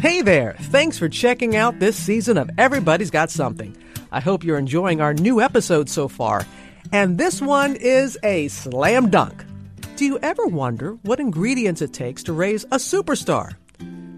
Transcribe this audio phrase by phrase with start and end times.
[0.00, 0.54] Hey there!
[0.60, 3.76] Thanks for checking out this season of Everybody's Got Something.
[4.12, 6.46] I hope you're enjoying our new episode so far.
[6.92, 9.44] And this one is a slam dunk.
[9.96, 13.56] Do you ever wonder what ingredients it takes to raise a superstar?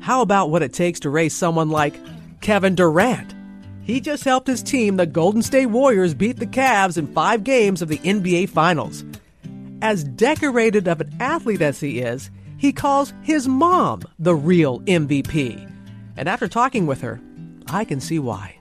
[0.00, 1.98] How about what it takes to raise someone like
[2.42, 3.34] Kevin Durant?
[3.80, 7.80] He just helped his team, the Golden State Warriors, beat the Cavs in five games
[7.80, 9.02] of the NBA Finals.
[9.80, 15.70] As decorated of an athlete as he is, he calls his mom the real MVP.
[16.20, 17.19] And after talking with her,
[17.69, 18.59] I can see why.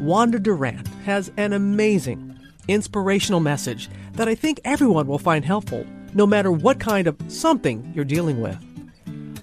[0.00, 5.84] Wanda Durant has an amazing, inspirational message that I think everyone will find helpful,
[6.14, 8.56] no matter what kind of something you're dealing with.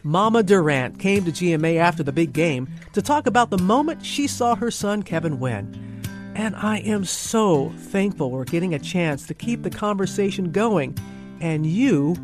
[0.01, 4.25] Mama Durant came to GMA after the big game to talk about the moment she
[4.25, 6.01] saw her son Kevin win.
[6.33, 10.97] And I am so thankful we're getting a chance to keep the conversation going,
[11.41, 12.15] and you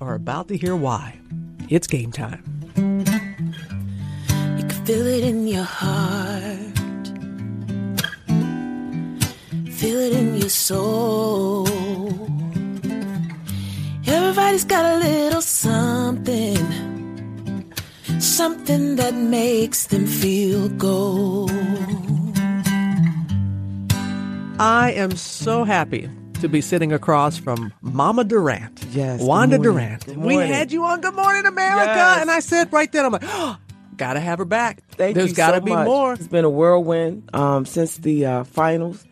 [0.00, 1.18] are about to hear why.
[1.68, 2.57] It's game time.
[4.88, 6.78] You can feel it in your heart,
[9.70, 11.68] feel it in your soul.
[14.06, 16.56] Everybody's got a little something,
[18.18, 21.50] something that makes them feel gold.
[24.58, 26.08] I am so happy
[26.40, 28.86] to be sitting across from Mama Durant.
[28.92, 29.58] Yes, Wanda.
[29.58, 30.06] Durant.
[30.16, 31.92] We had you on Good Morning America.
[31.94, 32.22] Yes.
[32.22, 33.58] And I said right then, I'm like, oh,
[33.98, 34.82] gotta have her back.
[34.92, 35.86] Thank There's you gotta so be much.
[35.86, 36.14] more.
[36.14, 39.04] It's been a whirlwind um, since the uh, finals.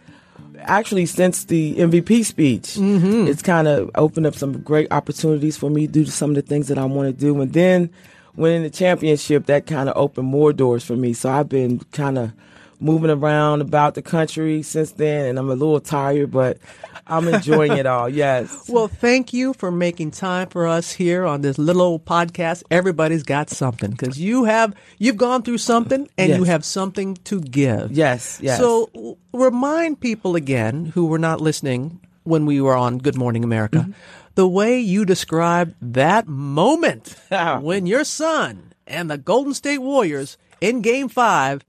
[0.60, 3.26] Actually, since the MVP speech, Mm-hmm.
[3.28, 6.36] it's kind of opened up some great opportunities for me due to do some of
[6.36, 7.38] the things that I want to do.
[7.40, 7.90] And then
[8.36, 11.12] winning the championship, that kind of opened more doors for me.
[11.12, 12.32] So I've been kind of
[12.80, 16.58] moving around about the country since then, and I'm a little tired, but
[17.06, 18.08] I'm enjoying it all.
[18.08, 18.68] Yes.
[18.68, 22.62] Well, thank you for making time for us here on this little old podcast.
[22.70, 27.40] Everybody's got something because you have you've gone through something and you have something to
[27.40, 27.92] give.
[27.92, 28.38] Yes.
[28.42, 28.58] Yes.
[28.58, 33.44] So w- remind people again who were not listening when we were on Good Morning
[33.44, 33.92] America, Mm-hmm.
[34.34, 37.14] the way you described that moment
[37.60, 41.64] when your son and the Golden State Warriors in Game Five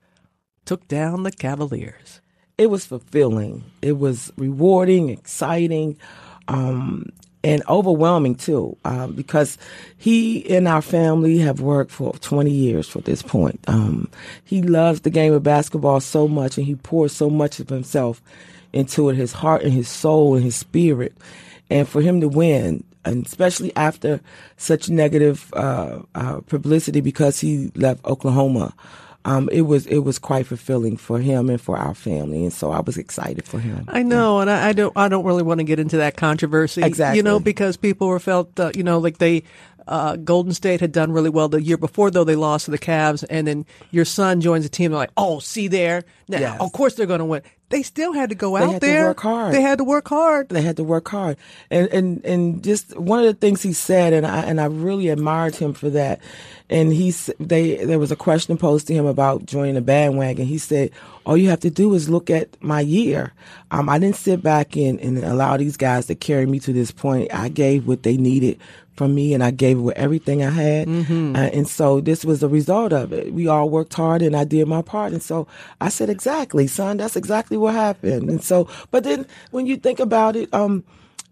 [0.66, 2.22] took down the Cavaliers.
[2.58, 3.64] It was fulfilling.
[3.82, 5.98] It was rewarding, exciting,
[6.48, 7.12] um,
[7.44, 9.58] and overwhelming too, um, because
[9.98, 13.60] he and our family have worked for 20 years for this point.
[13.68, 14.10] Um,
[14.44, 18.22] he loves the game of basketball so much, and he pours so much of himself
[18.74, 21.16] into it, his heart and his soul and his spirit.
[21.70, 24.20] And for him to win, and especially after
[24.58, 28.74] such negative uh, uh, publicity because he left Oklahoma,
[29.28, 32.72] um, it was it was quite fulfilling for him and for our family, and so
[32.72, 33.84] I was excited for him.
[33.90, 34.94] I know, and I, I don't.
[34.96, 36.82] I don't really want to get into that controversy.
[36.82, 37.18] Exactly.
[37.18, 38.58] You know, because people were felt.
[38.58, 39.44] Uh, you know, like they.
[39.88, 42.78] Uh, Golden State had done really well the year before, though they lost to the
[42.78, 44.92] Cavs, and then your son joins the team.
[44.92, 46.60] They're like, "Oh, see there, now, Yes.
[46.60, 49.06] of course they're going to win." They still had to go out had to there.
[49.08, 49.54] work hard.
[49.54, 50.48] They had to work hard.
[50.48, 51.36] They had to work hard,
[51.70, 55.10] and and and just one of the things he said, and I and I really
[55.10, 56.22] admired him for that.
[56.70, 60.46] And he they there was a question posed to him about joining the bandwagon.
[60.46, 60.92] He said,
[61.26, 63.34] "All you have to do is look at my year.
[63.72, 66.92] Um, I didn't sit back and and allow these guys to carry me to this
[66.92, 67.34] point.
[67.34, 68.60] I gave what they needed."
[68.98, 71.36] From me, and I gave it with everything I had, Mm-hmm.
[71.36, 73.32] uh, and so this was the result of it.
[73.32, 75.46] We all worked hard, and I did my part, and so
[75.80, 76.98] I said, "Exactly, son.
[76.98, 80.84] That's exactly what happened." And so, but then when you think about it, um,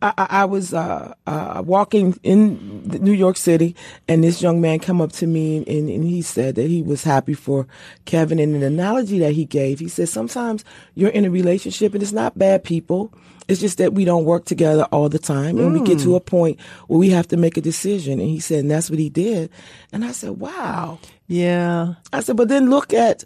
[0.01, 3.75] I, I I was uh, uh, walking in New York City,
[4.07, 7.03] and this young man come up to me, and, and he said that he was
[7.03, 7.67] happy for
[8.05, 8.39] Kevin.
[8.39, 10.63] And an analogy that he gave, he said, sometimes
[10.95, 13.13] you're in a relationship, and it's not bad people.
[13.47, 16.19] It's just that we don't work together all the time, and we get to a
[16.19, 18.19] point where we have to make a decision.
[18.19, 19.51] And he said, and that's what he did.
[19.91, 20.99] And I said, wow.
[21.27, 23.23] Yeah, I said, but then look at.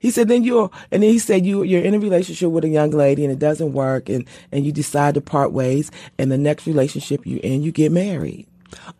[0.00, 2.68] He said, then you're, and then he said, you, you're in a relationship with a
[2.68, 6.38] young lady and it doesn't work and, and you decide to part ways and the
[6.38, 8.49] next relationship you in, you get married.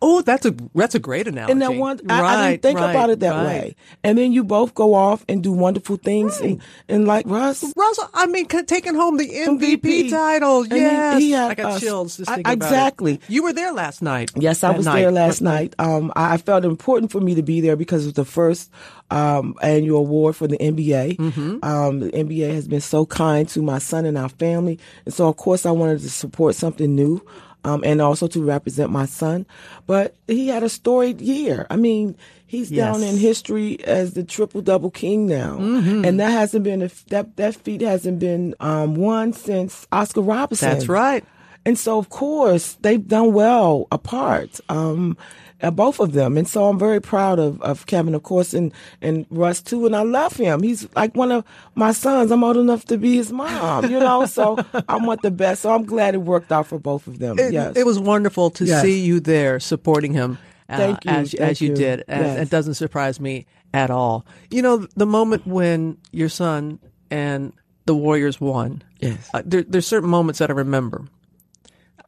[0.01, 1.51] Oh, that's a that's a great analogy.
[1.51, 3.45] And that one, I, I didn't think right, about it that right.
[3.45, 3.75] way.
[4.03, 7.63] And then you both go off and do wonderful things and, and like Russ.
[7.75, 10.09] Russell, I mean, taking home the MVP, MVP.
[10.09, 10.63] title.
[10.63, 12.67] And he- Yes, he had I got us- chills just I- thinking about it.
[12.69, 13.21] exactly.
[13.27, 14.31] You were there last night.
[14.35, 15.01] Yes, I was night.
[15.01, 15.75] there last night.
[15.79, 18.71] Um, I I felt important for me to be there because it was the first
[19.09, 21.17] um, annual award for the NBA.
[21.17, 21.57] Mm-hmm.
[21.63, 25.27] Um, the NBA has been so kind to my son and our family, and so
[25.27, 27.21] of course I wanted to support something new.
[27.63, 29.45] Um, and also to represent my son,
[29.85, 31.67] but he had a storied year.
[31.69, 32.17] I mean,
[32.47, 36.89] he's down in history as the triple double king now, and that hasn't been a,
[37.09, 40.69] that that feat hasn't been um, won since Oscar Robertson.
[40.71, 41.23] That's right.
[41.63, 44.59] And so, of course, they've done well apart.
[44.67, 45.15] Um,
[45.61, 46.37] uh, both of them.
[46.37, 49.85] And so I'm very proud of, of Kevin, of course, and, and Russ too.
[49.85, 50.63] And I love him.
[50.63, 52.31] He's like one of my sons.
[52.31, 54.57] I'm old enough to be his mom, you know, so
[54.89, 55.61] I want the best.
[55.61, 57.37] So I'm glad it worked out for both of them.
[57.39, 57.75] It, yes.
[57.75, 58.81] it was wonderful to Yes.
[58.81, 60.37] see you there supporting him
[60.69, 61.75] uh, Thank you, as, thank as you, you.
[61.75, 62.03] did.
[62.07, 62.39] And Yes.
[62.47, 64.25] it doesn't surprise me at all.
[64.49, 66.79] You know, the moment when your son
[67.09, 67.53] and
[67.85, 69.29] the Warriors won, Yes.
[69.33, 71.05] uh, there, there's certain moments that I remember.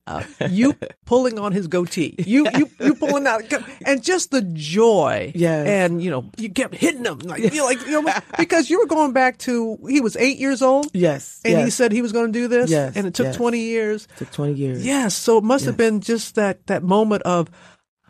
[0.06, 0.74] Uh, you
[1.06, 3.42] pulling on his goatee, you you you pulling out,
[3.86, 5.66] and just the joy, Yes.
[5.66, 8.86] and you know you kept hitting him like you like you know because you were
[8.86, 11.40] going back to he was eight years old, Yes.
[11.46, 13.38] and he said he was going to do this, Yes, and it took yes.
[13.38, 14.86] twenty years, It took 20 years.
[14.86, 17.50] Yes, so it must have been just that that moment of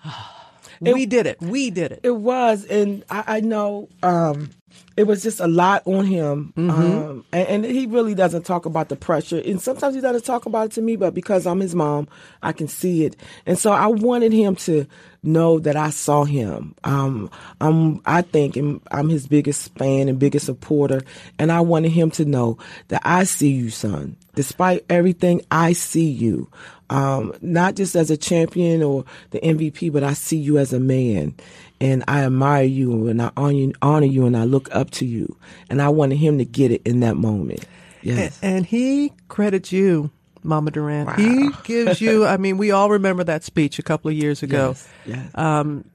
[0.82, 2.00] we did it, we did it.
[2.04, 4.50] It was, and I, I know um,
[4.96, 8.90] it was just a lot on him, um, and, and he really doesn't talk about
[8.90, 9.40] the pressure.
[9.40, 12.08] And sometimes he doesn't talk about it to me, but because I'm his mom,
[12.42, 13.16] I can see it.
[13.46, 14.86] And so I wanted him to
[15.24, 16.76] know that I saw him.
[16.84, 21.02] Um, I'm, I think, I'm, I'm his biggest fan and biggest supporter,
[21.40, 22.58] and I wanted him to know
[22.90, 24.16] that I see you, son.
[24.36, 26.50] Despite everything, I see you.
[26.94, 30.80] Um, not just as a champion or the MVP, but I see you as a
[30.80, 31.36] man
[31.84, 35.38] and I admire you and I honor you, and I look up to you.
[35.70, 37.66] And I wanted him to get it in that moment.
[38.02, 38.40] Yes.
[38.42, 40.10] And he credits you,
[40.44, 41.20] Mama Durant.
[41.20, 42.26] He gives you.
[42.26, 44.70] I mean, we all remember that speech a couple of years ago.
[44.70, 44.88] Yes.
[45.06, 45.32] Yes.
[45.36, 45.86] Um,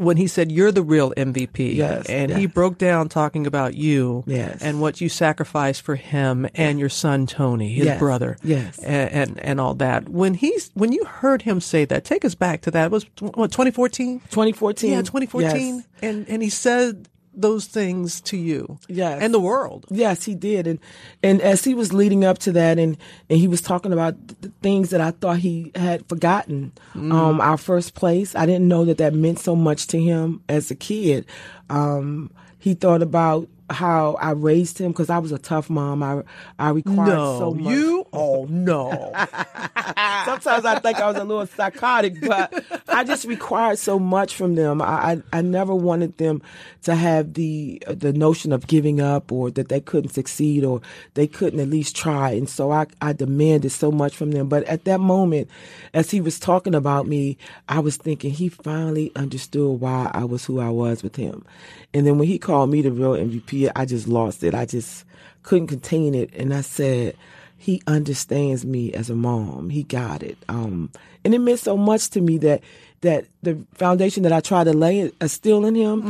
[0.00, 4.24] when he said you're the real MVP, Yes, and he broke down talking about you,
[4.26, 4.62] Yes.
[4.62, 8.78] and what you sacrificed for him and your son Tony, his Yes, brother, yes.
[8.78, 10.08] and, and and all that.
[10.08, 12.86] When he's when you heard him say that, take us back to that.
[12.86, 14.20] It was what 2014?
[14.30, 14.90] 2014.
[14.90, 15.76] Yeah, 2014.
[15.76, 15.84] Yes.
[16.02, 19.22] And and he said those things to you, Yes.
[19.22, 19.86] and the world.
[19.90, 20.78] Yes, he did, and
[21.22, 22.96] and as he was leading up to that, and
[23.28, 26.72] and he was talking about the things that I thought he had forgotten.
[26.94, 30.70] Um, our first place, I didn't know that that meant so much to him as
[30.70, 31.24] a kid.
[31.68, 36.02] Um, he thought about how I raised him because I was a tough mom.
[36.02, 36.22] I
[36.58, 37.72] I required No, so much.
[37.74, 38.06] you.
[38.12, 38.90] Oh no.
[40.24, 44.54] Sometimes I think I was a little psychotic, but I just required so much from
[44.54, 44.82] them.
[44.82, 44.84] I,
[45.32, 46.42] I I never wanted them
[46.82, 50.80] to have the the notion of giving up or that they couldn't succeed or
[51.14, 52.30] they couldn't at least try.
[52.32, 54.48] And so I I demanded so much from them.
[54.48, 55.48] But at that moment,
[55.94, 57.36] as he was talking about me,
[57.68, 61.44] I was thinking he finally understood why I was who I was with him.
[61.92, 64.54] And then when he called me the real MVP, I just lost it.
[64.54, 65.04] I just
[65.42, 67.16] couldn't contain it, and I said
[67.56, 69.68] he understands me as a mom.
[69.70, 70.38] He got it.
[70.48, 70.90] Um,
[71.24, 72.62] and it meant so much to me that
[73.02, 76.02] that the foundation that I tried to lay uh, still in him,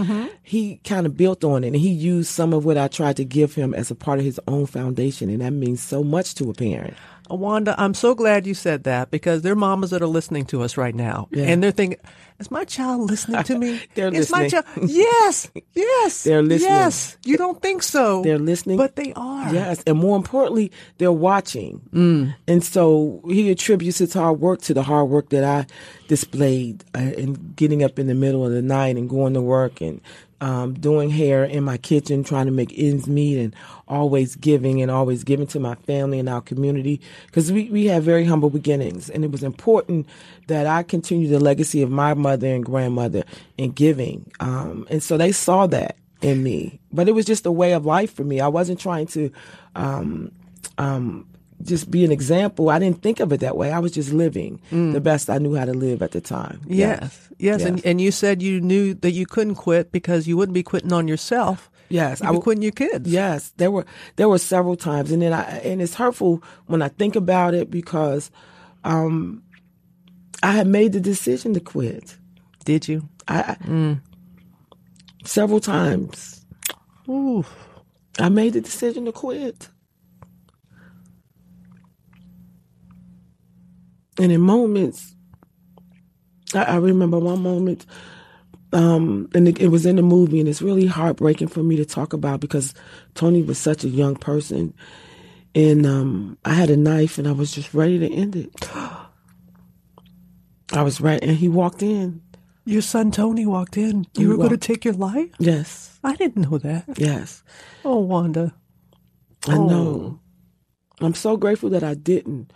[0.42, 3.24] he kind of built on it, and he used some of what I tried to
[3.24, 6.50] give him as a part of his own foundation, and that means so much to
[6.50, 6.94] a parent.
[7.38, 10.62] Wanda, I'm so glad you said that because there are mamas that are listening to
[10.62, 11.44] us right now, Yeah.
[11.44, 11.98] and they're thinking,
[12.38, 13.80] "Is my child listening to me?
[13.94, 14.64] They're Is my child?
[14.82, 16.72] Yes, yes, They're listening.
[16.72, 18.22] Yes, you don't think so?
[18.22, 18.76] They're listening.
[18.78, 19.52] but they are.
[19.54, 21.80] Yes, and more importantly, they're watching.
[21.92, 22.34] Mm.
[22.48, 25.66] And so he attributes his hard work to the hard work that I
[26.08, 29.80] displayed uh, in getting up in the middle of the night and going to work
[29.80, 30.00] and
[30.40, 33.54] um, doing hair in my kitchen, trying to make ends meet, and
[33.88, 38.02] always giving and always giving to my family and our community because we, we have
[38.02, 39.10] very humble beginnings.
[39.10, 40.06] And it was important
[40.46, 43.24] that I continue the legacy of my mother and grandmother
[43.58, 44.30] in giving.
[44.40, 46.80] Um, and so they saw that in me.
[46.92, 48.40] But it was just a way of life for me.
[48.40, 49.30] I wasn't trying to
[49.74, 50.32] um,
[50.78, 51.26] um,
[51.62, 52.70] just be an example.
[52.70, 53.70] I didn't think of it that way.
[53.72, 56.60] I was just living the best I knew how to live at the time.
[56.66, 57.84] Yes, yes, And, Yes.
[57.86, 61.06] and you said you knew that you couldn't quit because you wouldn't be quitting on
[61.08, 61.70] yourself.
[61.88, 63.08] Yes, You'd I be w- quitting your kids.
[63.10, 63.84] Yes, there were
[64.16, 67.68] there were several times, and then I and it's hurtful when I think about it
[67.70, 68.30] because
[68.84, 69.42] um,
[70.42, 72.16] I had made the decision to quit.
[72.64, 73.08] Did you?
[73.26, 73.96] I, I
[75.24, 76.44] several times
[77.08, 77.44] Ooh.
[78.18, 79.68] I made the decision to quit.
[84.20, 85.14] And in moments,
[86.54, 87.86] I, I remember one moment,
[88.72, 91.84] um, and it, it was in the movie, and it's really heartbreaking for me to
[91.86, 92.74] talk about because
[93.14, 94.74] Tony was such a young person,
[95.54, 98.50] and um, I had a knife, and I was just ready to end it.
[100.72, 102.20] I was right, and he walked in.
[102.66, 104.04] Your son Tony walked in.
[104.14, 105.30] You He were going to take your life?
[105.38, 106.84] Yes, I didn't know that.
[106.98, 107.42] yes,
[107.84, 108.54] Oh, Wanda.
[109.48, 109.66] I Oh.
[109.66, 110.20] know.
[111.00, 112.52] I'm so grateful that I didn't.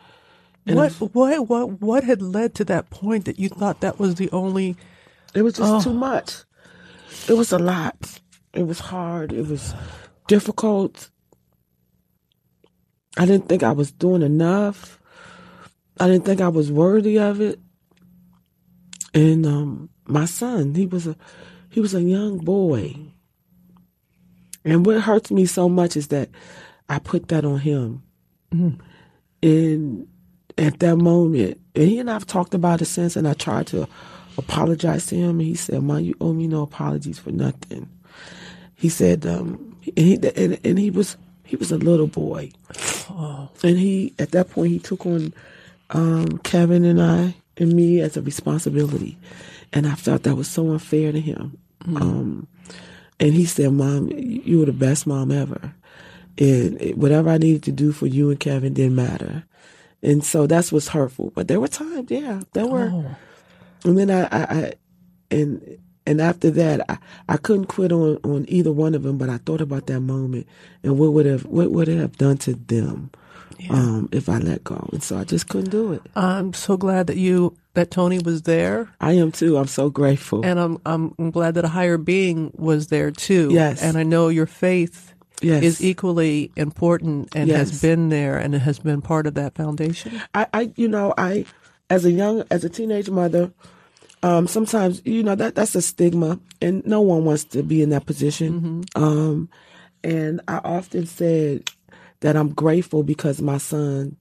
[0.66, 4.14] And What, what, what, what had led to that point that you thought that was
[4.14, 4.76] the only?
[5.35, 5.80] It was just Oh.
[5.83, 6.44] too much.
[7.28, 8.21] It was a lot.
[8.52, 9.33] It was hard.
[9.33, 9.75] It was
[10.26, 11.11] difficult.
[13.16, 14.99] I didn't think I was doing enough.
[16.00, 17.61] I didn't think I was worthy of it.
[19.14, 21.16] and um, my son, he was a
[21.71, 22.97] he was a young boy.
[24.64, 26.30] And what hurts me so much is that
[26.88, 28.02] I put that on him.
[29.42, 30.09] And
[30.56, 33.88] at that moment, and he and I've talked about it since, and I tried to
[34.38, 37.88] apologize to him, and he said, "Mom, you owe me no apologies for nothing."
[38.76, 42.50] He said, um, and he and, and he was he was a little boy,
[43.62, 45.32] and he at that point he took on
[45.90, 49.16] um, Kevin and I and me as a responsibility,
[49.73, 51.58] and I felt that was so unfair to him.
[51.87, 52.46] Um,
[53.20, 55.73] and he said, "Mom, you were the best mom ever,
[56.38, 59.44] and whatever I needed to do for you and Kevin didn't matter."
[60.04, 61.32] And so that's what's hurtful.
[61.34, 63.16] But there were times, yeah, there were.
[63.84, 64.73] And then I, I, I
[65.30, 69.16] and and after that, I, I couldn't quit on, on either one of them.
[69.16, 70.46] But I thought about that moment
[70.82, 73.11] and what would have what would it have done to them
[73.70, 74.88] um, if I let go.
[74.92, 76.02] And so I just couldn't do it.
[76.14, 79.56] I'm so glad that you that Tony was there, I am too.
[79.56, 80.44] I'm so grateful.
[80.44, 83.49] and I'm I'm, I'm glad that a higher being was there too.
[83.52, 83.82] Yes.
[83.82, 85.13] and I know your faith
[85.44, 87.70] yes, is equally important and Yes.
[87.70, 90.20] has been there and has been part of that foundation.
[90.34, 91.44] I, I, you know, I,
[91.90, 93.52] as a young, as a teenage mother,
[94.22, 97.90] um, sometimes, you know, that that's a stigma, and no one wants to be in
[97.90, 98.84] that position.
[98.96, 99.48] Um,
[100.02, 101.70] and I often said
[102.20, 104.16] that I'm grateful because my son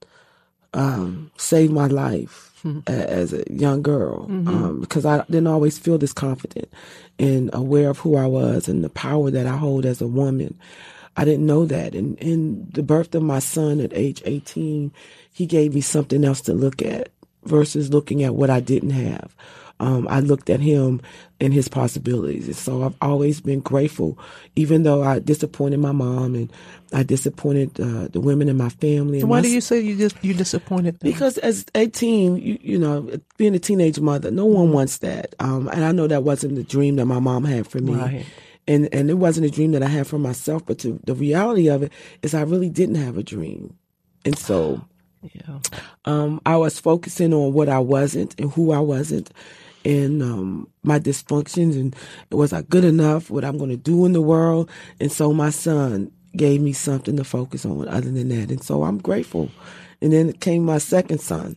[0.74, 2.50] um, saved my life
[2.88, 6.70] a- as a young girl um, because I didn't always feel this confident
[7.20, 10.58] and aware of who I was and the power that I hold as a woman.
[11.15, 11.96] I didn't know that.
[11.96, 14.91] And in the birth of my son at age 18,
[15.32, 17.10] he gave me something else to look at
[17.43, 19.36] versus looking at what I didn't have.
[19.79, 21.01] Um, I looked at him
[21.41, 22.46] and his possibilities.
[22.48, 24.17] And so I've always been grateful,
[24.55, 26.53] even though I disappointed my mom and
[26.93, 29.20] I disappointed uh, the women in my family.
[29.20, 31.12] And Why my do you say you just you disappointed them?
[31.12, 35.36] because as 18, you, you know, being a teenage mother, no one wants that.
[35.39, 37.96] Um, and I know that wasn't the dream that my mom had for me.
[37.96, 38.25] Right.
[38.67, 41.67] And, and it wasn't a dream that I had for myself, but to, the reality
[41.67, 41.91] of it
[42.22, 43.77] is I really didn't have a dream.
[44.24, 44.86] And so,
[45.22, 45.60] yeah.
[46.05, 49.32] um, I was focusing on what I wasn't and who I wasn't
[49.86, 51.96] and um, my dysfunctions and
[52.32, 54.70] was I good enough, what I'm going to do in the world.
[55.00, 58.50] And so my son gave me something to focus on other than that.
[58.50, 59.50] And so I'm grateful.
[60.01, 61.55] And then came my second son.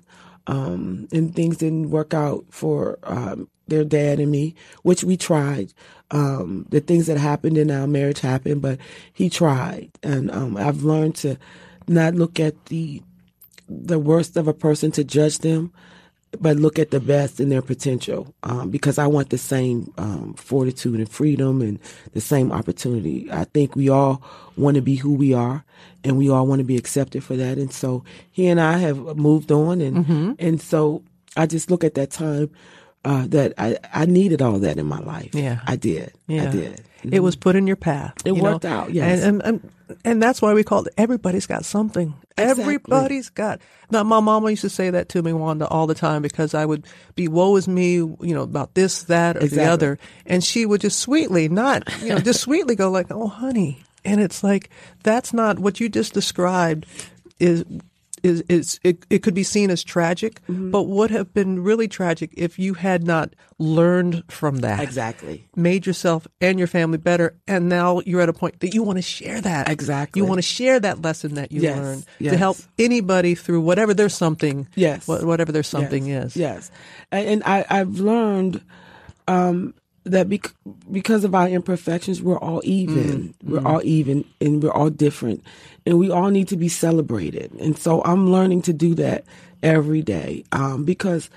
[0.49, 5.73] Um, and things didn't work out for um, their dad and me, which we tried.
[6.11, 8.79] Um, the things that happened in our marriage happened, but
[9.13, 9.91] he tried.
[10.03, 11.37] And um, I've learned to
[11.89, 13.03] not look at the
[13.69, 15.73] the worst of a person to judge them,
[16.41, 18.33] but look at the best in their potential.
[18.45, 21.81] Um, because I want the same um, fortitude and freedom and
[22.13, 23.29] the same opportunity.
[23.33, 24.23] I think we all
[24.57, 25.65] want to be who we are,
[26.05, 27.59] and we all want to be accepted for that.
[27.59, 29.97] And so he and I have moved on, and
[30.39, 31.03] and so
[31.37, 32.51] I just look at that time.
[33.07, 35.33] Uh, that I, I needed all that in my life.
[35.33, 35.61] Yeah.
[35.65, 36.13] I did.
[36.27, 36.49] Yeah.
[36.49, 36.85] I did.
[37.05, 38.15] It was put in your path.
[38.25, 38.71] It you worked know?
[38.71, 39.23] out, yes.
[39.23, 40.95] And, and and and that's why we called it.
[40.99, 42.15] Everybody's got something.
[42.37, 42.65] Exactly.
[42.65, 43.61] Everybody's got.
[43.93, 46.67] Now, my mama used to say that to me, Wanda, all the time because I
[46.67, 46.85] would
[47.15, 50.81] be woe is me, you know, about this, that, or the other, and she would
[50.81, 54.71] just sweetly, not you know, just sweetly go like, "Oh, honey," and it's like
[55.05, 56.87] that's not what you just described.
[57.39, 57.65] Is
[58.23, 60.71] is is it, it could be seen as tragic, Mm-hmm.
[60.71, 65.49] but would have been really tragic if you had not learned from that Exactly.
[65.57, 68.99] made yourself and your family better and now you're at a point that you want
[68.99, 70.21] to share that Exactly.
[70.21, 73.95] you want to share that lesson that you Yes, learned to help anybody through whatever
[73.95, 75.09] their something Yes.
[75.09, 76.27] whatever their something yes.
[76.33, 76.71] is Yes,
[77.11, 78.63] and, and I, I've learned
[79.29, 79.75] um,
[80.07, 80.55] that bec-
[80.91, 83.35] because of our imperfections, we're all even.
[83.45, 85.43] Mm, We're all even, and we're all different,
[85.85, 87.53] and we all need to be celebrated.
[87.61, 89.25] And so I'm learning to do that
[89.63, 91.31] every day um, because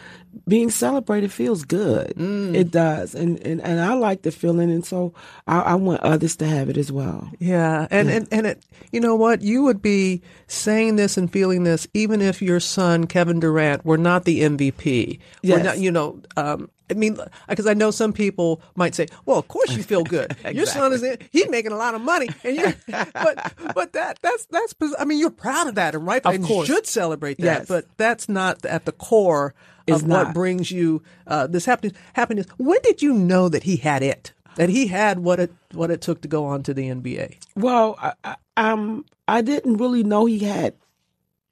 [0.47, 2.13] being celebrated feels good.
[2.15, 2.53] Mm.
[2.53, 5.13] It does, and, and and I like the feeling, and so
[5.47, 7.29] I, I want others to have it as well.
[7.39, 11.63] yeah and, and and it you know what you would be saying this and feeling
[11.63, 15.63] this even if your son Kevin Durant were not the MVP Yes.
[15.63, 17.17] not you know um I mean,
[17.47, 20.35] because I know some people might say, "Well, of course you feel good.
[20.51, 22.73] Your son is in, he's making a lot of money, and you."
[23.13, 26.25] But but that that's that's I mean, you're proud of that, and right?
[26.25, 26.67] Of and course.
[26.67, 27.43] should celebrate that.
[27.59, 27.67] Yes.
[27.67, 29.53] But that's not at the core
[29.87, 30.33] It's of what not.
[30.33, 31.97] brings you uh, this happiness.
[32.13, 32.45] Happiness.
[32.57, 34.33] When did you know that he had it?
[34.55, 37.37] That he had what it what it took to go on to the NBA?
[37.55, 40.73] Well, I, I, um, I didn't really know he had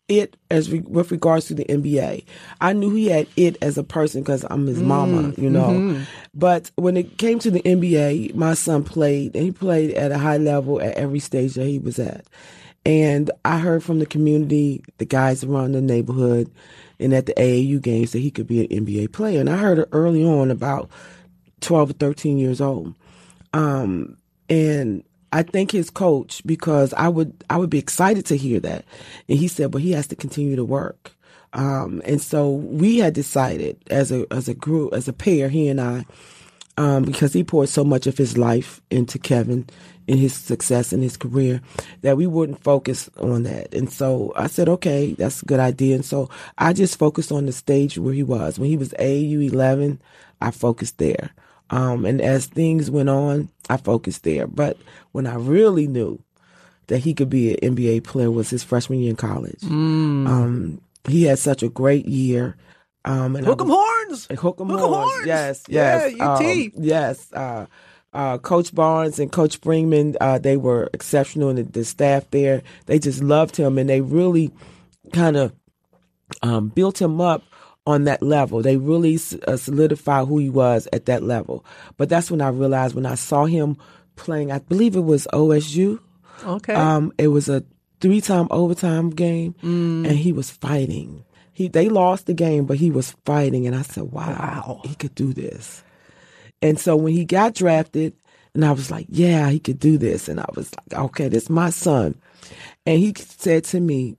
[0.07, 2.23] it as re- with regards to the NBA.
[2.61, 5.69] I knew he had it as a person because I'm his mama, you know.
[6.33, 10.17] But when it came to the NBA, my son played, and he played at a
[10.17, 12.25] high level at every stage that he was at.
[12.85, 16.49] And I heard from the community, the guys around the neighborhood,
[16.99, 19.41] and at the AAU games that he could be an NBA player.
[19.41, 20.89] And I heard it early on, about
[21.59, 22.95] twelve or thirteen years old.
[23.51, 24.17] Um,
[24.49, 28.85] and I thank his coach because I would I would be excited to hear that,
[29.27, 31.13] and he said, "Well, he has to continue to work."
[31.53, 35.67] Um, and so we had decided as a as a group as a pair, he
[35.67, 36.05] and I,
[36.77, 39.65] um, because he poured so much of his life into Kevin
[40.07, 41.61] in his success in his career,
[42.01, 43.73] that we wouldn't focus on that.
[43.73, 45.95] And so I said, okay, that's a good idea.
[45.95, 49.41] And so I just focused on the stage where he was when he was AU
[49.41, 49.99] eleven.
[50.39, 51.31] I focused there.
[51.69, 54.47] Um, and as things went on, I focused there.
[54.47, 54.77] But
[55.17, 56.21] when I really knew
[56.85, 59.59] that he could be an NBA player was his freshman year in college.
[59.61, 60.27] Mm.
[60.27, 62.55] Um, he had such a great year.
[63.03, 64.27] Um, and Hook 'em horns.
[64.39, 65.11] Hook 'em Hook horns.
[65.11, 65.25] horns.
[65.25, 66.19] Yes, Yeah, yes.
[66.21, 66.45] UT.
[66.77, 67.33] Um, yes.
[67.33, 67.65] Uh,
[68.13, 72.61] uh, Coach Barnes and Coach Springmann, uh, they were exceptional, and the, the staff there,
[72.85, 74.51] they just loved him, and they really
[75.13, 75.51] kind of
[76.43, 77.41] um, built him up
[77.87, 78.61] on that level.
[78.61, 81.65] They really uh, solidified who he was at that level.
[81.97, 83.77] But that's when I realized when I saw him
[84.17, 85.99] playing, I believe it was OSU.
[86.45, 86.73] Okay.
[86.73, 87.63] Um, it was a
[88.01, 90.05] three-time overtime game, Mm.
[90.07, 91.23] and he was fighting.
[91.53, 94.81] He they lost the game, but he was fighting, and I said, "Wow, Wow.
[94.85, 95.83] he could do this."
[96.61, 98.13] And so when he got drafted,
[98.53, 101.43] and I was like, "Yeah, he could do this," and I was like, "Okay, this
[101.43, 102.13] is my son,"
[102.85, 104.17] and he said to me,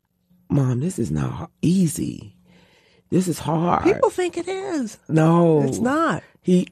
[0.50, 2.34] "Mom, this is not easy.
[3.10, 4.98] This is hard." People think it is.
[5.08, 6.22] no, It's not.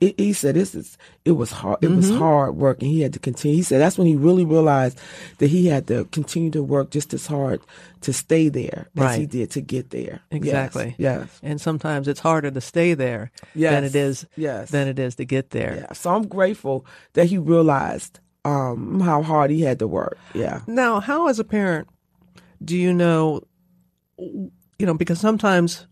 [0.01, 3.13] He he said this is it was hard it was hard work and he had
[3.13, 3.57] to continue.
[3.57, 4.99] He said that's when he really realized
[5.39, 7.61] that he had to continue to work just as hard
[8.01, 10.21] to stay there as he did to get there.
[10.31, 10.95] Exactly.
[10.99, 11.29] Yes.
[11.43, 14.71] And sometimes it's harder to stay there than it is Yes.
[14.71, 15.77] than it is to get there.
[15.83, 15.93] Yeah.
[15.93, 20.17] So I'm grateful that he realized um how hard he had to work.
[20.35, 20.63] Yeah.
[20.67, 21.89] Now, how as a parent
[22.65, 23.43] do you know
[24.19, 25.87] you know because sometimes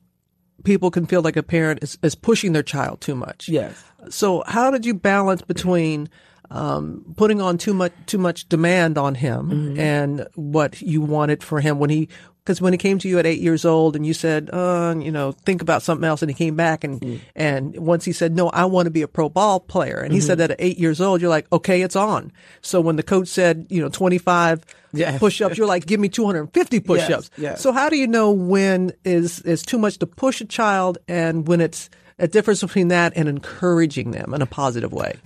[0.65, 3.49] people can feel like a parent is, is pushing their child too much.
[3.49, 3.83] Yes.
[4.11, 6.09] So how did you balance between
[6.51, 9.81] um, putting on too much too much demand on him Mm-hmm.
[9.81, 12.09] and what you wanted for him when he
[12.45, 15.11] because when he came to you at eight years old and you said, uh, you
[15.11, 17.21] know, think about something else, and he came back and Mm.
[17.35, 20.19] and once he said, no, I want to be a pro ball player, and he
[20.19, 20.27] Mm-hmm.
[20.27, 22.33] said that at eight years old, you're like, okay, it's on.
[22.61, 25.19] So when the coach said, you know, 25 Yes.
[25.19, 27.31] push-ups, you're like, give me 250 push-ups.
[27.37, 27.61] yes.
[27.63, 31.49] So how do you know when is is too much to push a child and
[31.49, 35.17] when it's a difference between that and encouraging them in a positive way?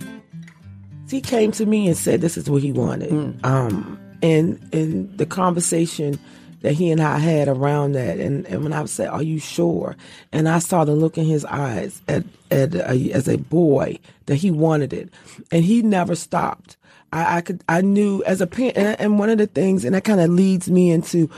[1.09, 3.11] he came to me and said this is what he wanted.
[3.43, 6.19] Um, and and the conversation
[6.61, 9.95] that he and I had around that, and, and when I said, "Are you sure?"
[10.31, 14.35] and I saw the look in his eyes at, at a, as a boy that
[14.35, 15.09] he wanted it,
[15.51, 16.77] and he never stopped.
[17.11, 19.95] I, I could I knew as a parent, and, and one of the things, and
[19.95, 21.29] that kind of leads me into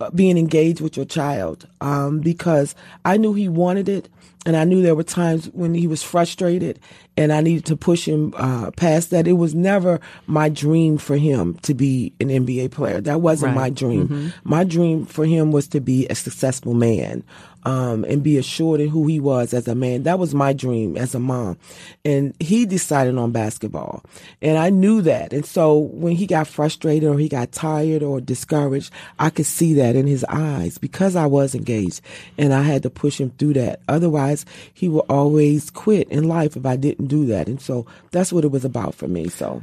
[0.00, 2.74] uh, being engaged with your child um, because
[3.04, 4.08] I knew he wanted it,
[4.46, 6.78] and I knew there were times when he was frustrated,
[7.16, 9.26] and I needed to push him uh, past that.
[9.26, 13.00] It was never my dream for him to be an NBA player.
[13.00, 14.32] That wasn't my dream.
[14.44, 17.22] My dream for him was to be a successful man
[17.64, 20.02] um, and be assured in who he was as a man.
[20.02, 21.56] That was my dream as a mom.
[22.04, 24.02] And he decided on basketball.
[24.42, 25.32] And I knew that.
[25.32, 29.74] And so when he got frustrated or he got tired or discouraged, I could see
[29.74, 32.00] that in his eyes because I was engaged
[32.36, 33.80] and I had to push him through that.
[33.88, 37.48] Otherwise, he would always quit in life if I didn't do that.
[37.48, 39.28] And so that's what it was about for me.
[39.28, 39.62] So.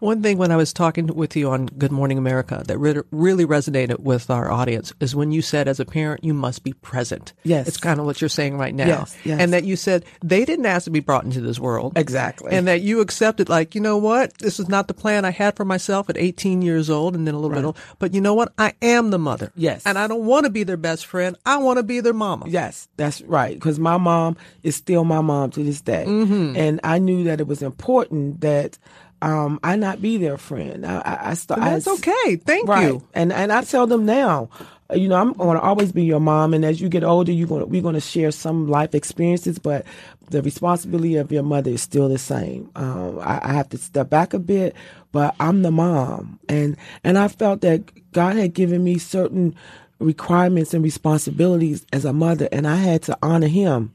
[0.00, 3.44] One thing when I was talking with you on Good Morning America that re- really
[3.44, 7.34] resonated with our audience is when you said, as a parent, you must be present.
[7.44, 7.68] Yes.
[7.68, 8.86] It's kind of what you're saying right now.
[8.86, 9.38] Yes, yes.
[9.40, 11.92] And that you said they didn't ask to be brought into this world.
[11.96, 12.50] Exactly.
[12.52, 14.32] And that you accepted, like, you know what?
[14.38, 17.34] This is not the plan I had for myself at 18 years old and then
[17.34, 17.76] a little bit old.
[17.98, 18.52] But you know what?
[18.56, 19.52] I am the mother.
[19.54, 19.84] Yes.
[19.84, 21.36] And I don't want to be their best friend.
[21.44, 22.46] I want to be their mama.
[22.48, 23.52] Yes, that's right.
[23.54, 26.56] Because my mom is still my mom to this day, Mm-hmm.
[26.56, 28.78] and I knew that it was important that
[29.22, 30.86] um, I not be their friend.
[30.86, 31.60] I, I, I start.
[31.60, 32.36] That's okay.
[32.36, 32.88] Thank right.
[32.88, 33.06] you.
[33.14, 34.48] And and I tell them now,
[34.94, 37.48] you know, I'm going to always be your mom, and as you get older, you're
[37.48, 39.84] going we're going to share some life experiences, but
[40.30, 42.70] the responsibility of your mother is still the same.
[42.76, 44.74] Um, I, I have to step back a bit,
[45.12, 49.54] but I'm the mom, and and I felt that God had given me certain
[49.98, 53.92] requirements and responsibilities as a mother, and I had to honor Him.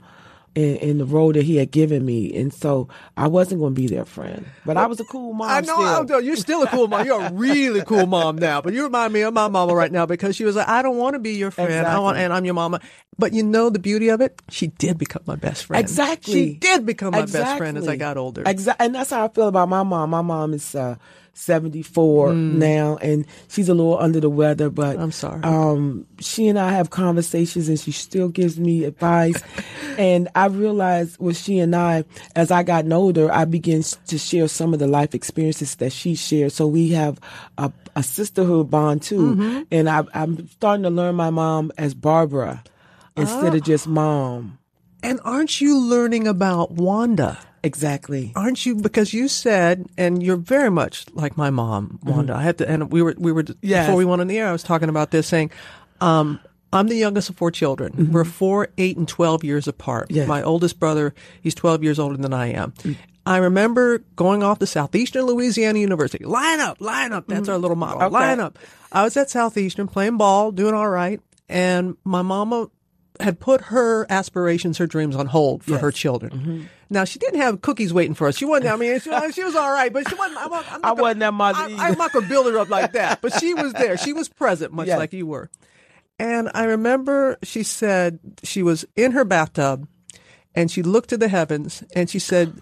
[0.55, 2.87] In, in the role that he had given me, and so
[3.17, 5.49] I wasn't going to be their friend, but I was a cool mom.
[5.49, 6.21] I know, still.
[6.21, 7.05] You're still a cool mom.
[7.05, 8.61] You're a really cool mom now.
[8.61, 10.95] But you remind me of my mama right now because she was like, I don't
[10.95, 11.85] want to be your friend.
[11.85, 12.23] I want, Exactly.
[12.23, 12.79] and I'm your mama.
[13.19, 14.41] But you know the beauty of it?
[14.49, 15.81] She did become my best friend.
[15.83, 16.33] Exactly.
[16.33, 18.43] She did become my best friend as I got older.
[18.45, 20.09] Exactly, and that's how I feel about my mom.
[20.09, 20.95] My mom is uh,
[21.35, 24.69] seventy four now, and she's a little under the weather.
[24.71, 25.01] But Mm.
[25.01, 25.43] I'm sorry.
[25.43, 29.41] Um, she and I have conversations, and she still gives me advice.
[29.99, 34.47] and I realized with she and I, as I got older, I began to share
[34.47, 36.51] some of the life experiences that she shared.
[36.53, 37.19] So we have
[37.57, 39.35] a, a sisterhood bond too.
[39.35, 39.61] Mm-hmm.
[39.71, 42.63] And I, I'm starting to learn my mom as Barbara
[43.17, 43.57] instead Ah.
[43.57, 44.57] of just mom.
[45.03, 47.37] and aren't you learning about Wanda?
[47.65, 48.31] Exactly.
[48.35, 48.75] Aren't you?
[48.75, 52.11] Because you said, and you're very much like my mom, mm-hmm.
[52.11, 52.35] Wanda.
[52.35, 53.87] I had to, and we were, we were, Yes.
[53.87, 55.51] before we went on the air, I was talking about this saying,
[55.99, 56.39] um,
[56.71, 57.93] I'm the youngest of four children.
[57.93, 58.11] Mm-hmm.
[58.11, 60.11] We're four, eight, and 12 years apart.
[60.11, 60.27] Yes.
[60.27, 62.71] My oldest brother, he's 12 years older than I am.
[62.83, 62.97] Mm.
[63.25, 66.23] I remember going off to Southeastern Louisiana University.
[66.23, 67.27] Lion up, lion up.
[67.27, 67.61] That's our mm-hmm.
[67.61, 68.05] little motto.
[68.05, 68.13] Okay.
[68.13, 68.59] Lion up.
[68.91, 71.19] I was at Southeastern playing ball, doing all right.
[71.49, 72.69] And my mama
[73.19, 76.31] had put her aspirations, her dreams on hold for her children.
[76.31, 76.61] Mm-hmm.
[76.89, 78.37] Now she didn't have cookies waiting for us.
[78.37, 78.67] She wasn't.
[78.73, 80.39] I mean, she, she was all right, but she wasn't.
[80.39, 82.57] I'm, not- I'm not I gonna- wasn't that mother I, I'm not gonna build her
[82.59, 83.21] up like that.
[83.21, 83.97] But she was there.
[83.97, 84.97] She was present, much Yes.
[84.99, 85.49] like you were.
[86.19, 89.87] And I remember she said she was in her bathtub,
[90.53, 92.61] and she looked to the heavens, and she said,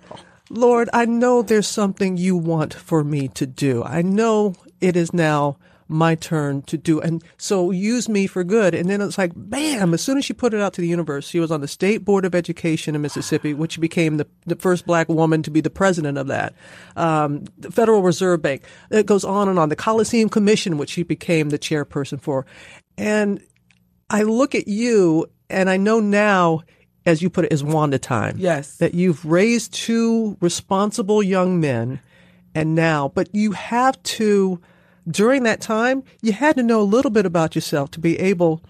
[0.49, 3.83] "Lord, I know there's something you want for me to do.
[3.83, 5.57] I know it is now."
[5.93, 8.73] My turn to do and so use me for good.
[8.73, 11.27] And then it's like bam as soon as she put it out to the universe
[11.27, 14.85] she was on the state board of education in mississippi which became the, the first
[14.85, 16.53] black woman to be the president of that.
[16.95, 18.63] Um, the federal reserve bank.
[18.89, 19.69] It goes on and on.
[19.69, 22.45] The coliseum commission which she became the chairperson for.
[22.97, 23.41] And
[24.09, 26.61] i look at you and i know now
[27.05, 28.35] as you put it is wanda time.
[28.37, 28.77] Yes.
[28.77, 31.99] that you've raised two responsible young men
[32.55, 34.61] and now but you have to
[35.09, 38.61] during that time, you had to know a little bit about yourself to be able.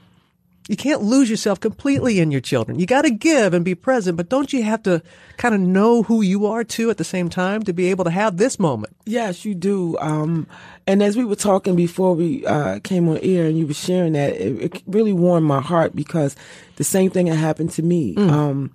[0.69, 2.79] You can't lose yourself completely in your children.
[2.79, 5.03] You got to give and be present, but don't you have to
[5.35, 8.09] kind of know who you are too at the same time to be able to
[8.09, 8.95] have this moment?
[9.03, 9.97] Yes, you do.
[9.99, 10.47] Um,
[10.87, 14.13] and as we were talking before we uh, came on air, and you were sharing
[14.13, 16.37] that, it, it really warmed my heart because
[16.77, 18.15] the same thing had happened to me.
[18.15, 18.71] Um,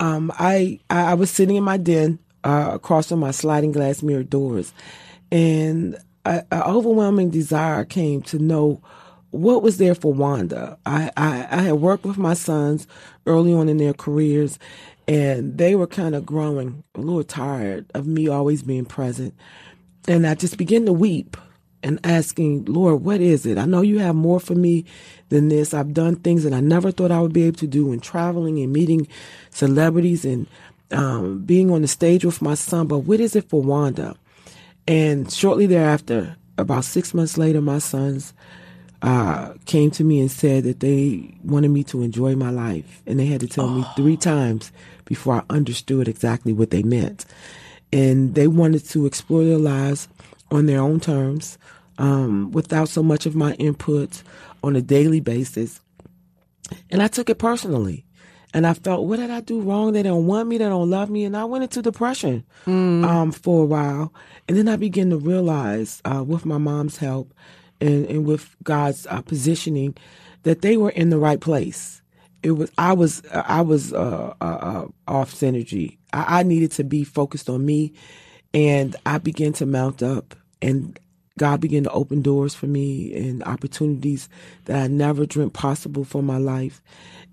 [0.00, 4.02] um, I, I I was sitting in my den uh, across from my sliding glass
[4.02, 4.74] mirror doors,
[5.32, 8.80] and an overwhelming desire came to know
[9.30, 10.78] what was there for Wanda.
[10.86, 12.86] I, I, I had worked with my sons
[13.26, 14.58] early on in their careers,
[15.08, 19.34] and they were kind of growing a little tired of me always being present.
[20.06, 21.36] And I just began to weep
[21.82, 23.58] and asking, Lord, what is it?
[23.58, 24.84] I know you have more for me
[25.28, 25.74] than this.
[25.74, 28.60] I've done things that I never thought I would be able to do, and traveling
[28.60, 29.08] and meeting
[29.50, 30.46] celebrities and
[30.92, 32.86] um, being on the stage with my son.
[32.86, 34.16] But what is it for Wanda?
[34.86, 38.34] And shortly thereafter, about six months later, my sons
[39.02, 43.02] uh, came to me and said that they wanted me to enjoy my life.
[43.06, 44.72] And they had to tell me three times
[45.04, 47.24] before I understood exactly what they meant.
[47.92, 50.08] And they wanted to explore their lives
[50.50, 51.58] on their own terms
[51.98, 54.22] um, without so much of my input
[54.62, 55.80] on a daily basis.
[56.90, 58.04] And I took it personally.
[58.54, 59.92] And I felt, what did I do wrong?
[59.92, 60.58] They don't want me.
[60.58, 61.24] They don't love me.
[61.24, 62.44] And I went into depression
[63.04, 64.14] um, for a while.
[64.48, 67.34] And then I began to realize, uh, with my mom's help
[67.80, 69.96] and, and with God's uh, positioning,
[70.44, 72.00] that they were in the right place.
[72.44, 75.96] It was I was I was uh, uh, uh, off synergy.
[76.12, 77.94] I, I needed to be focused on me,
[78.52, 80.34] and I began to mount up.
[80.60, 80.98] And
[81.38, 84.28] God began to open doors for me and opportunities
[84.66, 86.82] that I never dreamt possible for my life.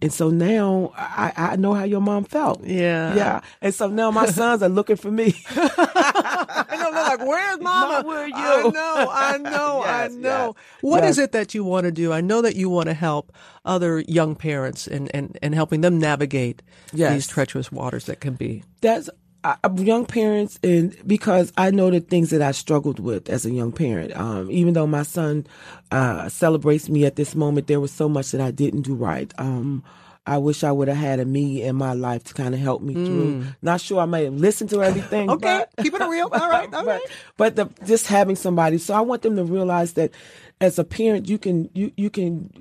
[0.02, 2.64] And so now I, I know how your mom felt.
[2.64, 3.14] Yeah.
[3.16, 3.42] Yeah.
[3.62, 5.36] And so now my sons are looking for me.
[5.50, 7.94] I know they're like, "Where's Mama?
[7.98, 10.56] Mom, where are you?" I know, I know, I know.
[10.56, 11.26] yes, What is yes.
[11.26, 12.12] it that you want to do?
[12.12, 13.32] I know that you want to help
[13.66, 16.62] other young parents and and and helping them navigate
[16.94, 17.14] Yes.
[17.14, 18.64] these treacherous waters that can be.
[18.82, 19.10] that's
[19.44, 23.52] uh, young parents and because I know the things that I struggled with as a
[23.52, 24.16] young parent.
[24.16, 25.48] Um, even though my son
[25.92, 29.34] uh, celebrates me at this moment, there was so much that I didn't do right.
[29.38, 29.84] Um,
[30.28, 32.84] I wish I would have had a me in my life to kind of help
[32.84, 33.44] me through.
[33.64, 35.28] Not sure I may have listened to everything.
[35.28, 35.34] Mm.
[35.42, 36.30] Okay, but- keep it real.
[36.32, 37.02] All right, all but, right.
[37.38, 40.12] But the, just having somebody, so I want them to realize that
[40.60, 42.52] as a parent, you can you you can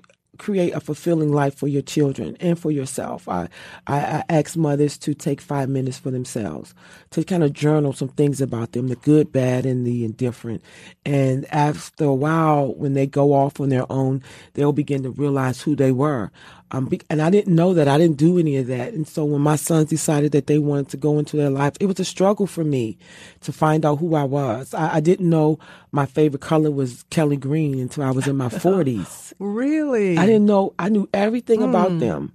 [0.40, 3.28] create a fulfilling life for your children and for yourself.
[3.28, 3.48] I,
[3.86, 6.74] I, I ask mothers to take five minutes for themselves
[7.10, 10.62] to kind of journal some things about them, the good, bad, and the indifferent.
[11.04, 14.22] And after a while, when they go off on their own,
[14.54, 16.30] they'll begin to realize who they were.
[16.72, 17.88] Um, and I didn't know that.
[17.88, 18.92] I didn't do any of that.
[18.92, 21.86] And so when my sons decided that they wanted to go into their life, it
[21.86, 22.96] was a struggle for me
[23.40, 24.72] to find out who I was.
[24.72, 25.58] I, I didn't know
[25.90, 29.32] my favorite color was Kelly Green until I was in my 40s.
[29.38, 30.16] Really?
[30.16, 30.74] I didn't know.
[30.78, 32.32] I knew everything about them,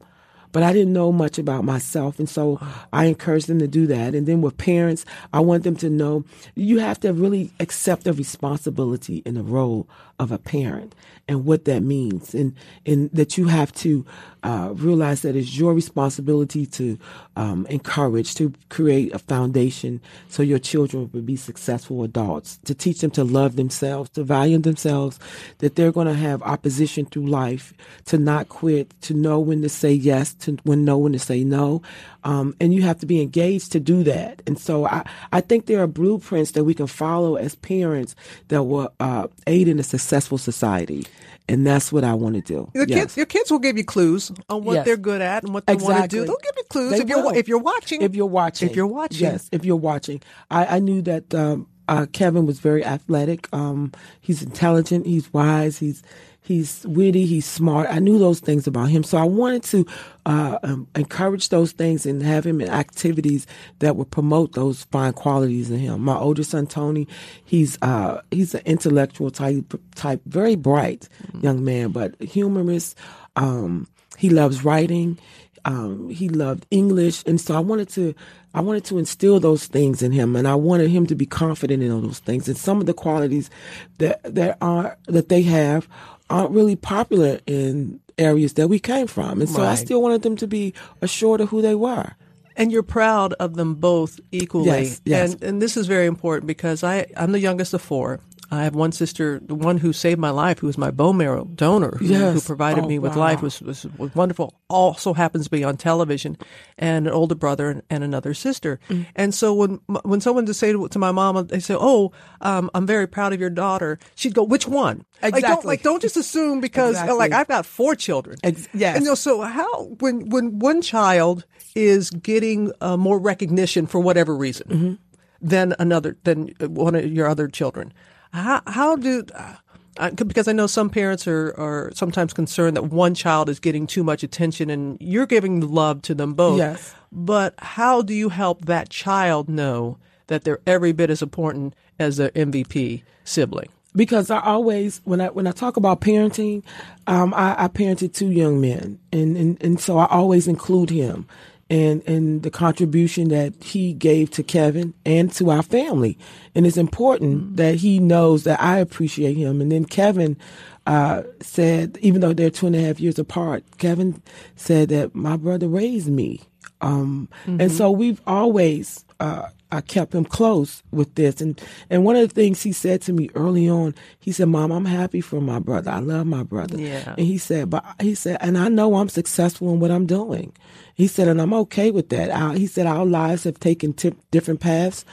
[0.52, 2.20] but I didn't know much about myself.
[2.20, 2.60] And so
[2.92, 4.16] I encouraged them to do that.
[4.16, 8.14] And then with parents, I want them to know you have to really accept the
[8.14, 9.88] responsibility in the role
[10.20, 10.96] of a parent
[11.28, 14.06] and what that means, and and that you have to
[14.44, 17.00] uh, realize that it's your responsibility to
[17.36, 20.00] um, encourage, to create a foundation
[20.30, 24.60] so your children will be successful adults, to teach them to love themselves, to value
[24.60, 25.20] themselves,
[25.60, 27.74] that they're going to have opposition through life,
[28.06, 31.44] to not quit, to know when to say yes, to when know when to say
[31.44, 31.82] no,
[32.26, 34.42] um, and you have to be engaged to do that.
[34.48, 38.16] And so I, I think there are blueprints that we can follow as parents
[38.50, 41.06] that will uh, aid in a successful society.
[41.48, 42.72] And that's what I want to do.
[42.74, 43.00] The Yes.
[43.00, 44.86] kids, your kids will give you clues on what Yes.
[44.86, 46.26] they're good at and what they want to do.
[46.26, 48.02] They'll give you clues They if you're if you're watching.
[48.02, 48.70] If you're watching.
[48.70, 49.22] If you're watching.
[49.22, 50.22] Yes, if you're watching.
[50.50, 53.48] I, I knew that um, uh, Kevin was very athletic.
[53.54, 55.06] Um, he's intelligent.
[55.06, 55.78] He's wise.
[55.78, 56.02] He's
[56.46, 57.26] he's witty.
[57.26, 57.88] He's smart.
[57.90, 59.04] I knew those things about him.
[59.04, 59.86] So I wanted to
[60.26, 63.48] uh, um, encourage those things and have him in activities
[63.80, 66.02] that would promote those fine qualities in him.
[66.02, 67.08] My older son Tony,
[67.44, 71.10] he's uh, he's an intellectual type type, very bright
[71.42, 72.96] young man, but humorous.
[73.36, 75.20] Um, he loves writing
[75.66, 78.14] um, he loved English, and so I wanted to
[78.54, 81.82] I wanted to instill those things in him, and I wanted him to be confident
[81.82, 82.48] in all those things.
[82.48, 83.50] And some of the qualities
[83.98, 85.90] that that are that they have
[86.30, 90.36] aren't really popular in areas that we came from, and so I still wanted them
[90.38, 92.14] to be assured of who they were.
[92.58, 94.68] and you're proud of them both equally.
[94.68, 95.34] Yes, yes.
[95.34, 98.20] And and this is very important because I I'm the youngest of four.
[98.56, 101.46] I have one sister, the one who saved my life, who was my bone marrow
[101.46, 102.34] donor, who, Yes.
[102.34, 103.20] who provided Oh, me with wow.
[103.28, 104.54] life, was, was was wonderful.
[104.70, 106.38] Also happens to be on television,
[106.78, 108.80] and an older brother and, and another sister.
[108.90, 109.06] Mm.
[109.16, 112.70] And so when when someone just say to, to my mom, they say, "Oh, um,
[112.74, 115.68] I'm very proud of your daughter," she'd go, "Which one?" Like don't, Exactly.
[115.68, 117.18] like don't just assume because Exactly.
[117.18, 118.38] like I've got four children.
[118.44, 118.96] Ex- yes.
[118.96, 124.00] And you know, so how when when one child is getting uh, more recognition for
[124.00, 124.94] whatever reason Mm-hmm.
[125.42, 127.92] than another than one of your other children,
[128.36, 129.56] how how do uh,
[129.98, 133.88] uh, because I know some parents are, are sometimes concerned that one child is getting
[133.88, 136.58] too much attention and you're giving love to them both.
[136.58, 136.94] Yes.
[137.12, 142.18] But how do you help that child know that they're every bit as important as
[142.18, 143.70] their MVP sibling?
[143.96, 146.64] because I always when I when I talk about parenting,
[147.08, 151.28] um, I, I parented two young men, and, and and so I always include him,
[151.70, 156.18] and and the contribution that he gave to Kevin and to our family,
[156.54, 159.62] and it's important that he knows that I appreciate him.
[159.62, 160.38] And then Kevin
[160.86, 164.22] uh, said, even though they're two and a half years apart, Kevin
[164.56, 166.42] said that my brother raised me,
[166.82, 169.04] um, and so we've always.
[169.20, 171.42] Uh, I kept him close with this.
[171.42, 174.72] And, and one of the things he said to me early on, he said, Mom,
[174.72, 175.92] I'm happy for my brother.
[175.92, 176.80] I love my brother.
[176.80, 177.16] Yeah.
[177.18, 180.54] And he said, but he said, and I know I'm successful in what I'm doing.
[180.96, 182.32] He said, and I'm okay with that.
[182.32, 185.04] Our, he said, our lives have taken tip, different paths,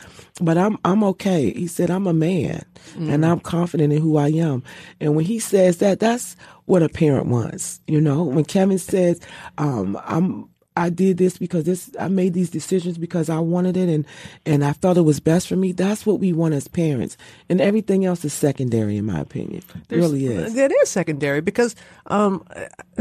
[0.40, 1.53] but I'm, I'm okay.
[1.53, 2.64] He said, I'm a man
[2.96, 4.62] and I'm confident in who I am.
[5.01, 7.81] And when he says that, that's what a parent wants.
[7.87, 9.20] You know, when Kevin says,
[9.59, 13.88] um, I'm, I did this because this I made these decisions because I wanted it
[13.90, 14.06] and
[14.46, 15.72] and I felt it was best for me.
[15.72, 17.16] That's what we want as parents,
[17.48, 19.62] and everything else is secondary, in my opinion.
[19.90, 20.56] It really is.
[20.56, 22.46] It is secondary because um,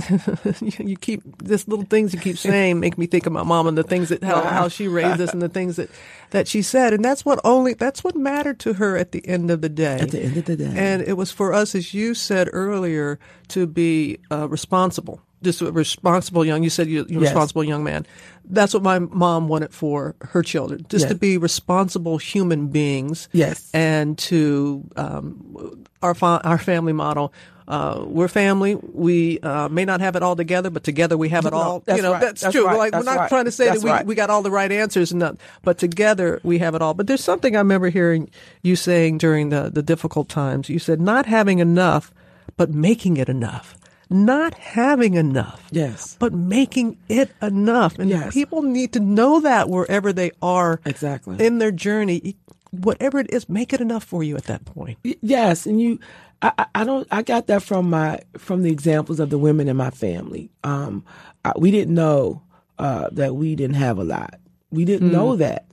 [0.61, 3.77] you keep this little things you keep saying make me think of my mom and
[3.77, 5.89] the things that how, how she raised us and the things that
[6.31, 9.49] that she said, and that's what only that's what mattered to her at the end
[9.49, 9.97] of the day.
[9.99, 13.17] At the end of the day, and it was for us, as you said earlier,
[13.49, 16.63] to be uh, responsible just responsible young.
[16.63, 17.21] You said you're a Yes.
[17.21, 18.05] responsible young man.
[18.49, 23.29] That's what my mom wanted for her children, just to be responsible human beings.
[23.31, 23.69] Yes.
[23.73, 27.33] and to um, our fa- our family model.
[27.67, 28.75] Uh, we're family.
[28.75, 31.81] We uh, may not have it all together, but together we have it all.
[31.85, 32.19] that's you know, right.
[32.19, 32.65] that's, That's true.
[32.65, 32.77] right.
[32.77, 33.29] Like That's we're not right.
[33.29, 35.77] trying to say That's that we, we got all the right answers, and not, but
[35.77, 36.93] together we have it all.
[36.93, 38.29] But there's something I remember hearing
[38.61, 40.67] you saying during the the difficult times.
[40.67, 42.11] You said not having enough,
[42.57, 43.77] but making it enough.
[44.11, 46.17] Not having enough Yes.
[46.19, 47.97] but making it enough.
[47.97, 48.33] And Yes.
[48.33, 51.43] people need to know that wherever they are Exactly.
[51.43, 52.35] in their journey,
[52.71, 54.97] whatever it is, make it enough for you at that point.
[55.21, 55.97] Yes, and you,
[56.41, 59.77] I, I- don't, I got that from my from the examples of the women in
[59.77, 60.49] my family.
[60.63, 61.03] Um,
[61.45, 62.41] I, we didn't know
[62.79, 64.35] uh, that we didn't have a lot.
[64.71, 65.13] We didn't Hmm.
[65.15, 65.65] know that,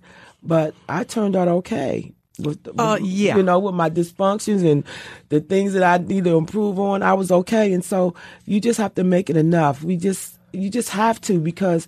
[0.43, 2.13] but I turned out okay.
[2.39, 3.37] With, with, Uh, yeah.
[3.37, 4.85] you know, with my dysfunctions and
[5.29, 7.73] the things that I need to improve on, I was okay.
[7.73, 8.15] And so
[8.47, 9.83] you just have to make it enough.
[9.83, 11.87] We just, you just have to because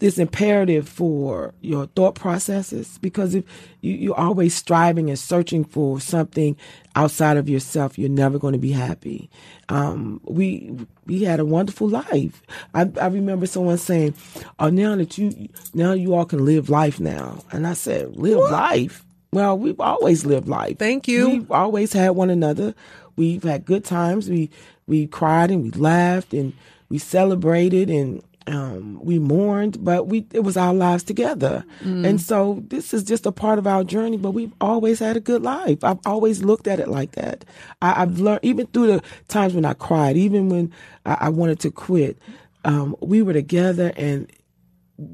[0.00, 3.44] it's imperative for your thought processes because if
[3.82, 6.56] you, you're always striving and searching for something
[6.96, 9.30] outside of yourself, you're never going to be happy.
[9.68, 12.42] Um, we we had a wonderful life.
[12.74, 14.14] I, I remember someone saying,
[14.58, 18.38] "Oh, now that you now you all can live life now," and I said, "Live
[18.50, 20.78] life." Well, we've always lived life.
[20.78, 21.28] Thank you.
[21.30, 22.74] We've always had one another.
[23.16, 24.28] We've had good times.
[24.28, 24.50] We
[24.86, 26.52] we cried and we laughed and
[26.90, 31.64] we celebrated and um, we mourned, but we it was our lives together.
[31.80, 34.18] And so this is just a part of our journey.
[34.18, 35.82] But we've always had a good life.
[35.82, 37.46] I've always looked at it like that.
[37.80, 40.72] I, I've learned even through the times when I cried, even when
[41.06, 42.18] I, I wanted to quit.
[42.66, 44.30] Um, we were together and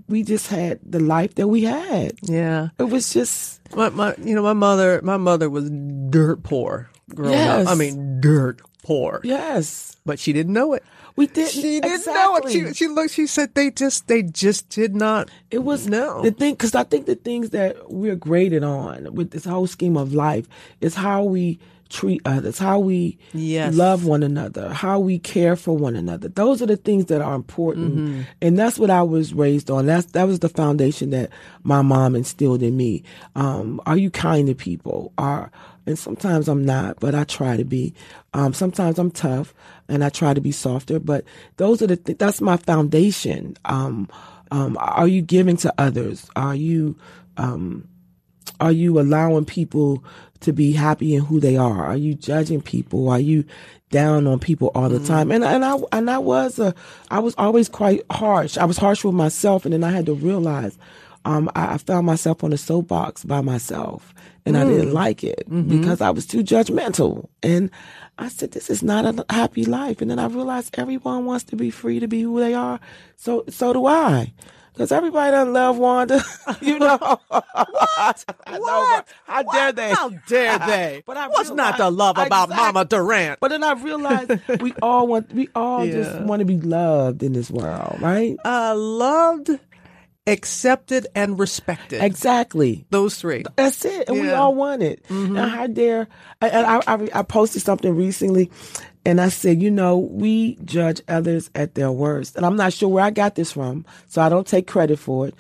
[0.09, 2.13] we just had the life that we had.
[2.23, 2.69] Yeah.
[2.79, 5.71] It was just My, my, you know, my mother, my mother was
[6.11, 7.67] dirt poor growing Yes.
[7.67, 7.73] up.
[7.73, 9.21] I mean, dirt poor.
[9.25, 9.97] yes.
[10.07, 10.83] But she didn't know it.
[11.17, 11.51] We didn't.
[11.51, 12.51] She didn't know it.
[12.51, 15.29] She, she looked, she said they just, they just did not.
[15.51, 16.23] It was No.
[16.23, 19.97] the thing because I think the things that we're graded on with this whole scheme
[19.99, 20.49] of life
[20.81, 23.75] is how we treat others, how we Yes.
[23.75, 26.29] love one another, how we care for one another.
[26.29, 28.21] Those are the things that are important, Mm-hmm.
[28.43, 29.87] and that's what I was raised on.
[29.87, 31.31] That's that was the foundation that
[31.63, 33.03] my mom instilled in me.
[33.35, 35.13] Um, are you kind to people?
[35.19, 35.51] Are
[35.87, 37.95] and sometimes I'm not, but I try to be.
[38.35, 39.55] Um, sometimes I'm tough,
[39.89, 41.01] and I try to be softer.
[41.01, 41.25] But
[41.57, 43.57] those are the th- that's my foundation.
[43.65, 44.09] Um,
[44.51, 46.29] um, are you giving to others?
[46.37, 46.97] Are you
[47.39, 47.89] um,
[48.61, 50.05] are you allowing people
[50.41, 51.87] to be happy in who they are?
[51.87, 53.09] Are you judging people?
[53.09, 53.45] Are you
[53.91, 55.07] down on people all the mm.
[55.07, 55.31] time?
[55.31, 56.75] And and I and I was a
[57.11, 58.57] I was always quite harsh.
[58.59, 60.79] I was harsh with myself, and then I had to realize
[61.25, 64.15] um, I, I found myself on a soapbox by myself,
[64.47, 64.95] and I didn't mm.
[64.95, 65.81] like it mm-hmm.
[65.81, 67.29] because I was too judgmental.
[67.43, 67.71] And
[68.19, 71.57] I said, "This is not a happy life." And then I realized everyone wants to
[71.57, 72.81] be free to be who they are.
[73.17, 74.33] So so do I.
[74.79, 76.23] Because everybody doesn't love Wanda,
[76.61, 76.97] you know.
[77.29, 78.25] what?
[78.47, 79.09] What?
[79.27, 79.91] How dare they?
[79.91, 81.03] How dare they?
[81.07, 82.67] But I What's not to realized- love about Exactly.
[82.67, 83.41] Mama Durant?
[83.41, 87.33] But then I realized we all want, we all just want to be loved in
[87.33, 88.37] this world, right?
[88.45, 89.51] Uh, loved,
[90.29, 92.01] accepted, and respected.
[92.03, 92.85] Exactly.
[92.91, 93.45] Those three.
[93.57, 95.05] That's it, and we all want it.
[95.09, 96.07] And how dare?
[96.41, 98.51] And I, I, I posted something recently,
[99.09, 102.89] and I said, you know, we judge others at their worst, and I'm not sure
[102.91, 105.35] where I got this from, so I don't take credit for it.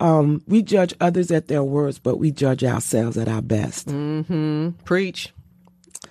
[0.00, 4.70] Um, we judge others at their worst, but we judge ourselves at our best, Hmm.
[4.84, 5.32] Preach.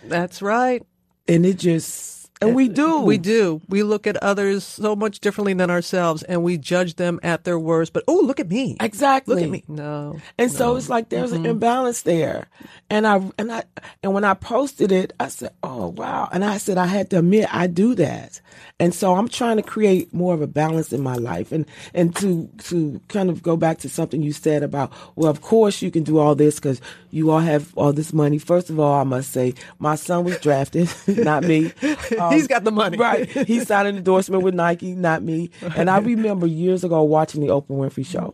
[0.05, 0.83] That's right.
[1.27, 3.61] and it just, and we do, We do.
[3.67, 7.59] We look at others so much differently than ourselves, and we judge them at their
[7.59, 7.93] worst.
[7.93, 8.77] But oh, look at me!
[8.79, 9.35] exactly.
[9.35, 9.63] Look at me!
[9.67, 10.19] No.
[10.37, 11.51] And so it's like there's an mm-hmm.
[11.51, 12.47] imbalance there.
[12.89, 13.63] And I and I
[14.01, 17.19] and when I posted it, I said, "Oh wow!" And I said I had to
[17.19, 18.41] admit I do that.
[18.79, 22.15] And so I'm trying to create more of a balance in my life, and and
[22.17, 25.91] to to kind of go back to something you said about, well, of course you
[25.91, 26.81] can do all this because
[27.13, 28.37] you all have all this money.
[28.39, 31.71] First of all, I must say my son was drafted, not me.
[32.19, 32.97] Um, He's got the money.
[32.97, 33.29] right?
[33.29, 35.51] He signed an endorsement with Nike, not me.
[35.75, 38.33] And I remember years ago watching the Oprah Winfrey Show,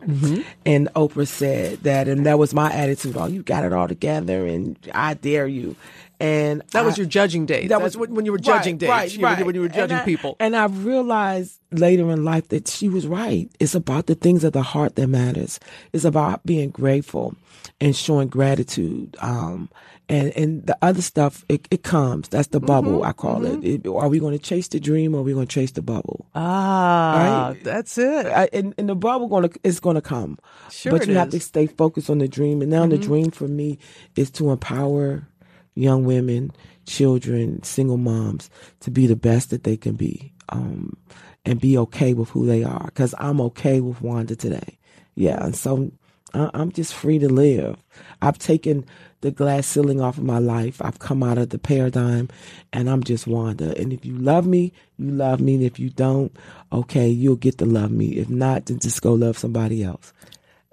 [0.64, 3.16] and Oprah said that, and that was my attitude.
[3.16, 5.76] Oh, you got it all together, and I dare you.
[6.20, 7.68] And That was I- your judging days.
[7.70, 8.88] That That's was when when you were right, judging days.
[8.90, 9.46] right, you know, when you- right.
[9.46, 10.36] when you were And judging I- people.
[10.38, 13.48] And I realized later in life that she was right.
[13.58, 15.58] It's about the things of the heart that matters.
[15.92, 17.34] It's about being grateful
[17.80, 19.16] and showing gratitude.
[19.20, 19.70] Um,
[20.10, 22.28] and and the other stuff it, it comes.
[22.28, 23.64] That's the bubble Mm-hmm, I call it.
[23.64, 23.86] it.
[23.86, 26.26] Are we going to chase the dream or are we going to chase the bubble?
[26.34, 27.64] ah, Right.
[27.64, 28.26] that's it.
[28.26, 30.38] I, and, and the bubble gonna is gonna come,
[30.70, 31.36] Sure but you have to.
[31.36, 31.42] Mm-hmm.
[31.42, 32.60] stay focused on the dream.
[32.60, 33.78] And now the dream for me
[34.16, 35.28] is to empower
[35.74, 36.52] young women,
[36.86, 38.50] children, single moms
[38.80, 40.96] to be the best that they can be, um,
[41.44, 42.86] and be okay with who they are.
[42.86, 44.78] Because I'm okay with Wanda today.
[45.14, 45.90] Yeah, and so
[46.34, 47.76] I, I'm just free to live.
[48.22, 48.84] I've taken
[49.20, 50.80] the glass ceiling off of my life.
[50.82, 52.28] I've come out of the paradigm,
[52.72, 53.76] and I'm just Wanda.
[53.78, 55.54] And if you love me, you love me.
[55.54, 56.34] And if you don't,
[56.72, 58.16] okay, you'll get to love me.
[58.16, 60.12] If not, then just go love somebody else.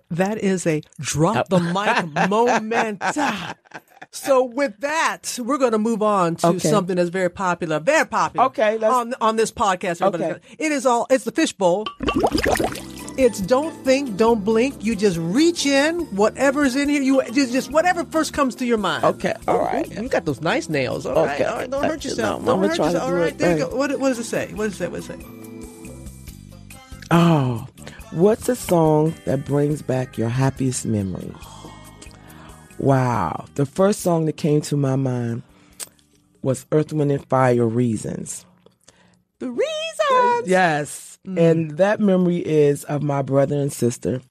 [0.09, 3.01] That is a drop the mic moment.
[4.11, 6.59] So with that, we're going to move on to Okay.
[6.69, 8.45] something that's very popular, very popular.
[8.47, 10.01] Okay, let's- on on this podcast.
[10.01, 10.39] Okay.
[10.57, 11.07] It is all.
[11.09, 11.85] It's the fishbowl.
[13.19, 14.85] It's don't think, don't blink.
[14.85, 17.01] You just reach in, whatever's in here.
[17.01, 19.03] You just, just whatever first comes to your mind.
[19.03, 19.89] Okay, all right.
[19.91, 21.07] You got those nice nails.
[21.07, 21.43] All right, Okay.
[21.45, 21.69] all right.
[21.69, 22.41] Don't hurt yourself.
[22.41, 23.03] I'm don't hurt yourself.
[23.03, 23.75] All right, it there you go.
[23.75, 24.53] What, what does it say?
[24.53, 24.87] What does it say?
[24.87, 25.25] What does it say?
[27.09, 27.65] Oh,
[28.11, 31.31] what's a song that brings back your happiest memories?
[32.79, 33.45] Wow.
[33.55, 35.43] The first song that came to my mind
[36.41, 38.45] was Earth, Wind, and Fire Reasons.
[39.39, 40.47] The reasons.
[40.47, 41.19] Yes.
[41.35, 44.21] And that memory is of my brother and sister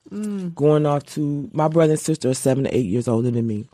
[0.55, 3.68] going off to, my brother and sister are seven to eight years older than me,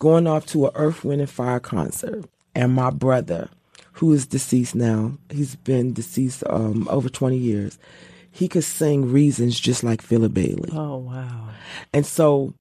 [0.00, 2.24] going off to a Earth, Wind, and Fire concert.
[2.56, 3.48] And my brother,
[3.92, 7.78] who is deceased now, he's been deceased um, over 20 years,
[8.32, 10.70] he could sing Reasons just like Philip Bailey.
[10.72, 11.50] Oh wow.
[11.92, 12.54] And so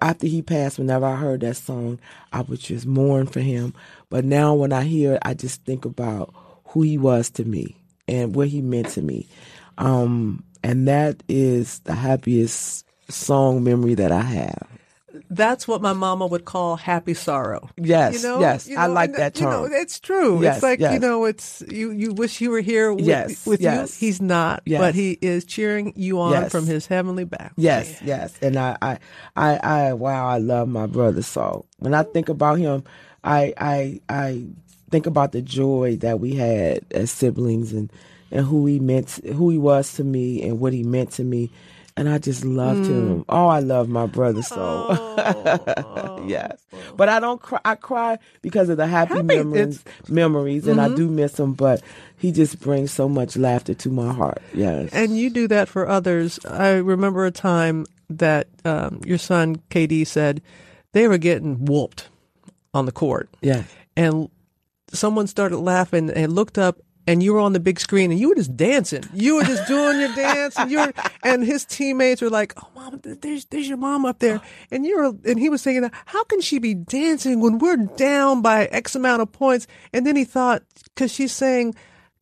[0.00, 1.98] after he passed, whenever I heard that song,
[2.32, 3.74] I would just mourn for him.
[4.10, 6.34] But now when I hear it, I just think about
[6.64, 7.76] who he was to me
[8.06, 9.26] and what he meant to me.
[9.78, 14.77] Um, and that is the happiest song memory that I have.
[15.30, 17.68] That's what my mama would call happy sorrow.
[17.76, 20.42] Yes, you know, yes, you I like and that You know, it's true.
[20.42, 21.90] Yes, it's like you know, it's you.
[21.90, 24.00] You wish you were here with, Yes, with yes.
[24.00, 24.06] you.
[24.06, 24.80] He's not, Yes.
[24.80, 26.50] but he is cheering you on Yes.
[26.52, 27.52] from his heavenly back.
[27.56, 28.34] Yes, yes.
[28.40, 28.98] And I, I,
[29.36, 31.22] I, I, wow, I love my brother.
[31.22, 32.84] So when I think about him,
[33.22, 34.46] I, I, I
[34.90, 37.92] think about the joy that we had as siblings and,
[38.30, 41.50] and who he meant, who he was to me and what he meant to me.
[41.98, 43.24] And I just loved him.
[43.28, 46.24] Oh, I love my brother so.
[46.26, 46.56] yes.
[46.96, 47.60] But I don't cry.
[47.64, 50.92] I cry because of the happy, Happy, memories, memories, and Mm-hmm.
[50.92, 51.54] I do miss him.
[51.54, 51.82] But
[52.16, 54.40] he just brings so much laughter to my heart.
[54.54, 54.90] Yes.
[54.92, 56.38] And you do that for others.
[56.46, 60.40] I remember a time that um, your son KD said
[60.92, 62.08] they were getting whooped
[62.72, 63.66] on the court, yes.
[63.96, 64.30] and
[64.92, 66.78] someone started laughing and looked up.
[67.08, 69.02] And you were on the big screen, and you were just dancing.
[69.14, 70.92] You were just doing your dance, and you were,
[71.22, 74.40] and his teammates were like, "Oh, mom, there's there's your mom up there."
[74.70, 78.42] And you were, and he was thinking, "How can she be dancing when we're down
[78.42, 81.74] by X amount of points?" And then he thought, because she's saying,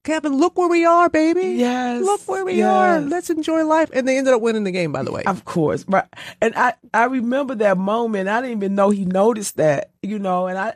[0.05, 1.57] "Kevin, look where we are, baby.
[1.59, 3.01] Yes, look where we are.
[3.01, 5.25] Let's enjoy life." And they ended up winning the game, by the way.
[5.25, 6.07] Of course, right.
[6.41, 8.29] And I, I remember that moment.
[8.29, 10.47] I didn't even know he noticed that, you know.
[10.47, 10.75] And I,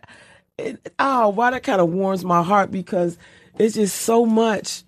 [0.59, 3.17] it, oh, why that kind of warms my heart because
[3.61, 4.85] it's just so much.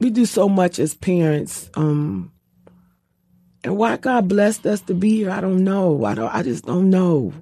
[0.00, 2.32] We do so much as parents, um,
[3.64, 6.04] and why God blessed us to be here, I don't know.
[6.04, 6.34] I don't.
[6.34, 7.32] I just don't know.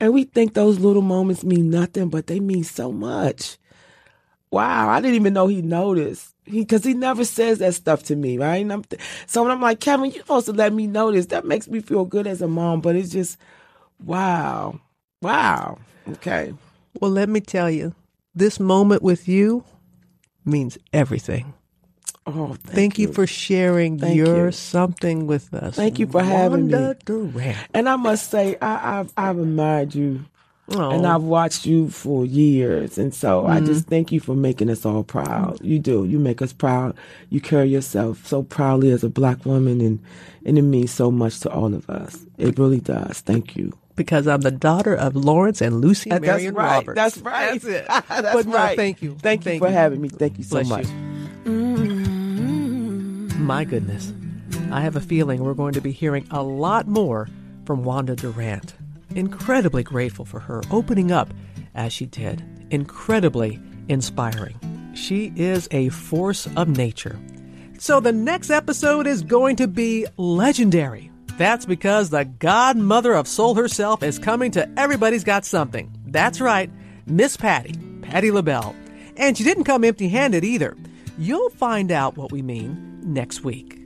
[0.00, 3.58] And we think those little moments mean nothing, but they mean so much.
[4.50, 6.34] Wow, I didn't even know he noticed.
[6.44, 8.56] He because he never says that stuff to me, right?
[8.62, 11.26] And I'm th- so when I'm like, Kevin, you're supposed to let me know this.
[11.26, 13.38] That makes me feel good as a mom, but it's just,
[14.02, 14.80] wow,
[15.22, 15.78] wow.
[16.08, 16.54] Okay,
[17.00, 17.94] well, let me tell you,
[18.34, 19.64] this moment with you
[20.44, 21.54] means everything.
[22.26, 23.12] oh, thank, Thank, you.
[23.12, 24.52] for sharing Thank your you.
[24.52, 25.76] something with us.
[25.76, 26.94] Thank you for having Wanda me.
[27.04, 27.58] Durant.
[27.74, 30.24] And I must say, I, I've I've admired you,
[30.70, 30.90] Oh.
[30.90, 33.88] and I've watched you for years, and so I just Mm-hmm.
[33.88, 35.58] thank you for making us all proud.
[35.62, 36.04] You do.
[36.04, 36.94] You make us proud.
[37.30, 39.98] You carry yourself so proudly as a black woman, and
[40.44, 42.18] and it means so much to all of us.
[42.36, 43.20] It really does.
[43.20, 43.72] Thank you.
[43.98, 46.76] Because I'm the daughter of Lawrence and Lucy That's Marion right.
[46.76, 46.96] Roberts.
[46.96, 47.60] That's right.
[47.60, 47.86] That's it.
[48.08, 48.76] That's but no, right.
[48.76, 49.16] thank you.
[49.20, 50.08] Thank you for having me.
[50.08, 50.86] Thank you so Bless much.
[51.44, 51.52] you.
[53.38, 54.14] My goodness.
[54.70, 57.28] I have a feeling we're going to be hearing a lot more
[57.66, 58.74] from Wanda Durant.
[59.14, 61.32] Incredibly grateful for her opening up
[61.74, 62.42] as she did.
[62.70, 64.58] Incredibly inspiring.
[64.94, 67.18] She is a force of nature.
[67.78, 71.10] So the next episode is going to be legendary.
[71.38, 75.96] That's because the godmother of soul herself is coming to Everybody's Got Something.
[76.04, 76.68] That's right,
[77.06, 78.74] Miss Patti, Patti LaBelle.
[79.16, 80.76] And she didn't come empty handed either.
[81.16, 83.80] You'll find out what we mean next week.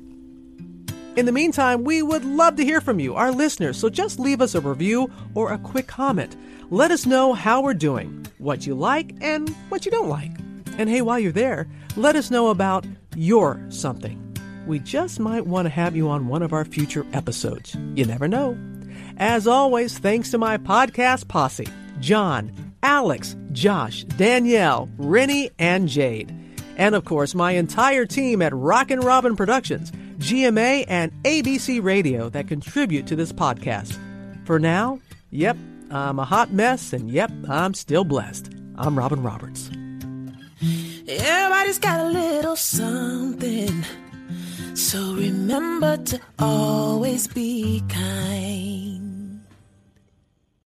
[1.14, 4.40] In the meantime, we would love to hear from you, our listeners, so just leave
[4.40, 6.34] us a review or a quick comment.
[6.70, 10.32] Let us know how we're doing, what you like, and what you don't like.
[10.78, 14.31] And hey, while you're there, let us know about your something.
[14.66, 17.76] We just might want to have you on one of our future episodes.
[17.94, 18.56] You never know.
[19.16, 21.68] As always, thanks to my podcast posse
[22.00, 22.52] John,
[22.82, 26.34] Alex, Josh, Danielle, Rennie, and Jade.
[26.76, 32.48] And of course, my entire team at Rockin' Robin Productions, GMA, and ABC Radio that
[32.48, 33.98] contribute to this podcast.
[34.44, 35.00] For now,
[35.30, 35.56] yep,
[35.90, 38.52] I'm a hot mess, and yep, I'm still blessed.
[38.76, 39.70] I'm Robin Roberts.
[41.08, 43.84] Everybody's got a little something.
[44.74, 49.11] So remember to always be kind.